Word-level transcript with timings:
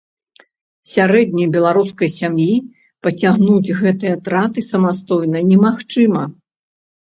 Сярэдняй 0.93 1.47
беларускай 1.55 2.09
сям'і 2.19 2.55
пацягнуць 3.03 3.75
гэтыя 3.83 4.15
траты 4.29 4.59
самастойна 4.71 5.45
немагчыма. 5.53 6.23